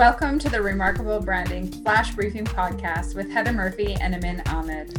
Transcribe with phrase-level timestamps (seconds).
[0.00, 4.96] Welcome to the Remarkable Branding Flash Briefing Podcast with Heather Murphy and Amin Ahmed.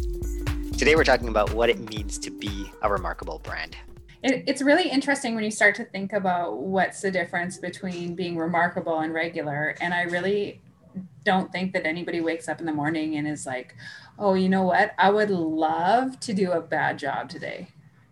[0.78, 3.76] Today, we're talking about what it means to be a remarkable brand.
[4.22, 8.38] It, it's really interesting when you start to think about what's the difference between being
[8.38, 9.76] remarkable and regular.
[9.82, 10.62] And I really
[11.26, 13.76] don't think that anybody wakes up in the morning and is like,
[14.20, 14.94] oh, you know what?
[15.00, 17.70] I would love to do a bad job today.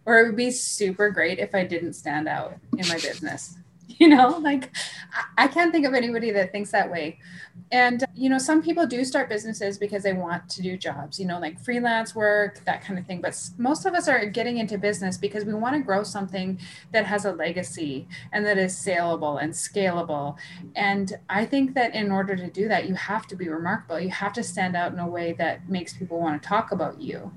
[0.08, 3.60] Or it would be super great if I didn't stand out in my business.
[3.98, 4.76] you know like
[5.38, 7.20] i can't think of anybody that thinks that way.
[7.71, 11.25] And you know some people do start businesses because they want to do jobs you
[11.25, 13.21] know like freelance work that kind of thing.
[13.21, 16.60] But most of us are getting into business because we want to grow something
[16.92, 20.38] that has a legacy and that is saleable and scalable.
[20.75, 24.00] And i think that in order to do that you have to be remarkable.
[24.00, 27.02] You have to stand out in a way that makes people want to talk about
[27.02, 27.32] you.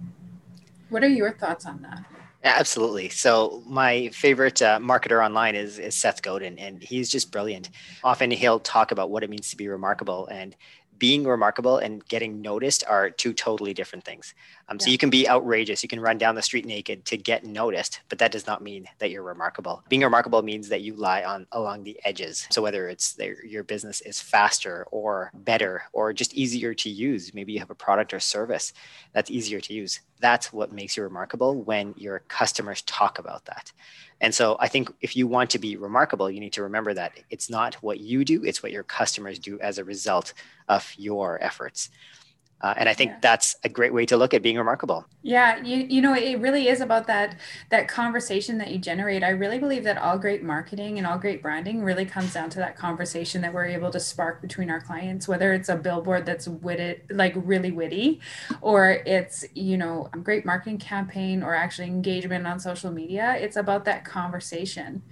[0.90, 2.04] What are your thoughts on that
[2.44, 3.08] Absolutely.
[3.08, 7.70] So my favorite uh, marketer online is, is Seth Godin, and he's just brilliant.
[8.02, 10.56] Often he'll talk about what it means to be remarkable, and
[11.02, 14.34] being remarkable and getting noticed are two totally different things.
[14.68, 14.84] Um, yeah.
[14.84, 18.02] So you can be outrageous, you can run down the street naked to get noticed,
[18.08, 19.82] but that does not mean that you're remarkable.
[19.88, 22.46] Being remarkable means that you lie on along the edges.
[22.52, 27.52] So whether it's your business is faster or better or just easier to use, maybe
[27.52, 28.72] you have a product or service
[29.12, 30.00] that's easier to use.
[30.22, 33.72] That's what makes you remarkable when your customers talk about that.
[34.20, 37.12] And so I think if you want to be remarkable, you need to remember that
[37.28, 40.32] it's not what you do, it's what your customers do as a result
[40.68, 41.90] of your efforts.
[42.62, 43.18] Uh, and I think yeah.
[43.20, 45.04] that's a great way to look at being remarkable.
[45.22, 47.36] Yeah, you you know it really is about that
[47.70, 49.24] that conversation that you generate.
[49.24, 52.58] I really believe that all great marketing and all great branding really comes down to
[52.58, 56.46] that conversation that we're able to spark between our clients, whether it's a billboard that's
[56.46, 58.20] witty, like really witty,
[58.60, 63.36] or it's you know a great marketing campaign or actually engagement on social media.
[63.40, 65.02] It's about that conversation.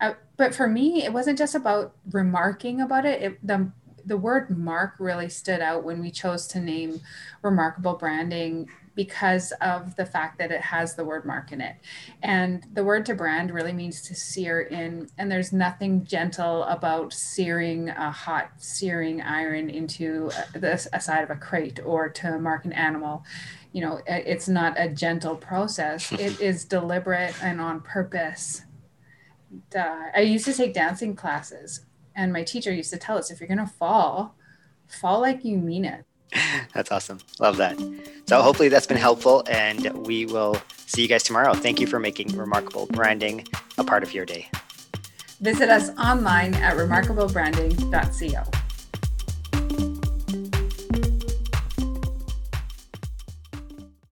[0.00, 3.22] Uh, but for me, it wasn't just about remarking about it.
[3.22, 3.72] it the
[4.06, 7.00] the word mark really stood out when we chose to name
[7.42, 11.76] remarkable branding because of the fact that it has the word mark in it.
[12.22, 17.12] And the word to brand really means to sear in, and there's nothing gentle about
[17.12, 22.64] searing a hot searing iron into the, a side of a crate or to mark
[22.64, 23.24] an animal.
[23.72, 28.62] You know, it's not a gentle process, it is deliberate and on purpose.
[29.76, 31.84] Uh, I used to take dancing classes
[32.16, 34.36] and my teacher used to tell us if you're going to fall,
[34.86, 36.04] fall like you mean it.
[36.74, 37.18] That's awesome.
[37.40, 37.78] Love that.
[38.26, 41.54] So hopefully that's been helpful and we will see you guys tomorrow.
[41.54, 43.46] Thank you for making remarkable branding
[43.78, 44.48] a part of your day.
[45.40, 48.63] Visit us online at remarkablebranding.co.